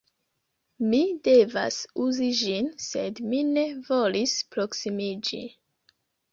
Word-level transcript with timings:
Mi 0.93 1.01
devas 1.27 1.77
uzi 2.05 2.31
ĝin 2.41 2.71
sed 2.87 3.23
mi 3.29 3.45
ne 3.53 3.69
volis 3.93 4.37
proksimiĝi 4.57 5.47